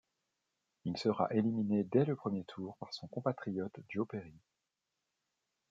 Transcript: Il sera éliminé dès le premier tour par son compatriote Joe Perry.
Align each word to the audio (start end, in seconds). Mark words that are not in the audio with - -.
Il 0.83 0.97
sera 0.97 1.31
éliminé 1.31 1.83
dès 1.83 2.05
le 2.05 2.15
premier 2.15 2.43
tour 2.45 2.75
par 2.77 2.91
son 2.91 3.05
compatriote 3.07 3.79
Joe 3.89 4.07
Perry. 4.07 4.33